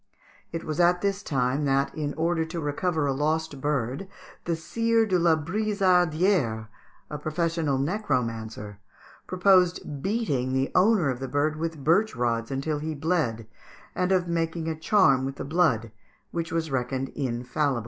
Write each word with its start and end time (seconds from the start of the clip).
It 0.51 0.63
was 0.63 0.79
at 0.79 1.01
this 1.01 1.21
time 1.21 1.65
that, 1.65 1.93
in 1.93 2.15
order 2.15 2.43
to 2.43 2.59
recover 2.59 3.05
a 3.05 3.13
lost 3.13 3.61
bird, 3.61 4.07
the 4.45 4.55
Sire 4.55 5.05
de 5.05 5.19
la 5.19 5.35
Brizardière, 5.35 6.69
a 7.11 7.19
professional 7.19 7.77
necromancer, 7.77 8.79
proposed 9.27 10.01
beating 10.01 10.53
the 10.53 10.71
owner 10.73 11.11
of 11.11 11.19
the 11.19 11.27
bird 11.27 11.55
with 11.55 11.83
birch 11.83 12.15
rods 12.15 12.49
until 12.49 12.79
he 12.79 12.95
bled, 12.95 13.45
and 13.93 14.11
of 14.11 14.27
making 14.27 14.67
a 14.67 14.75
charm 14.75 15.23
with 15.23 15.35
the 15.35 15.45
blood, 15.45 15.91
which 16.31 16.51
was 16.51 16.71
reckoned 16.71 17.09
infallible. 17.09 17.79